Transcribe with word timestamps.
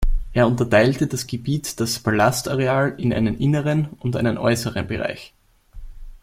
Er 0.33 0.47
unterteilte 0.47 1.05
das 1.05 1.27
Gebiet 1.27 1.79
das 1.79 1.99
Palast-Areal 1.99 2.95
in 2.99 3.13
einen 3.13 3.37
„Inneren“ 3.37 3.89
und 3.99 4.15
einen 4.15 4.39
„Äußeren 4.39 4.87
Bereich“. 4.87 5.31